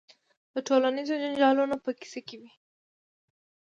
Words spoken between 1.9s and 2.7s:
کیسه کې وي.